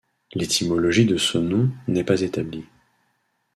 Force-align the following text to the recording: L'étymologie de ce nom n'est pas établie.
L'étymologie 0.33 1.05
de 1.05 1.15
ce 1.17 1.37
nom 1.37 1.69
n'est 1.87 2.03
pas 2.03 2.21
établie. 2.21 2.65